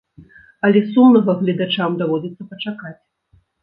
[0.69, 2.97] Але сумнага гледачам даводзіцца пачакаць.